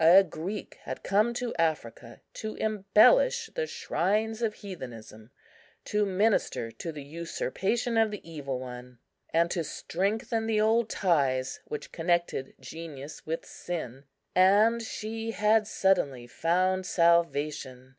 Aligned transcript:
A 0.00 0.22
Greek 0.22 0.78
had 0.84 1.02
come 1.02 1.34
to 1.34 1.54
Africa 1.56 2.22
to 2.32 2.54
embellish 2.56 3.50
the 3.54 3.66
shrines 3.66 4.40
of 4.40 4.54
heathenism, 4.54 5.30
to 5.84 6.06
minister 6.06 6.70
to 6.70 6.90
the 6.90 7.02
usurpation 7.02 7.98
of 7.98 8.10
the 8.10 8.26
evil 8.26 8.58
one, 8.58 8.98
and 9.34 9.50
to 9.50 9.62
strengthen 9.62 10.46
the 10.46 10.58
old 10.58 10.88
ties 10.88 11.60
which 11.66 11.92
connected 11.92 12.54
genius 12.58 13.26
with 13.26 13.44
sin; 13.44 14.04
and 14.34 14.80
she 14.80 15.32
had 15.32 15.66
suddenly 15.66 16.26
found 16.26 16.86
salvation. 16.86 17.96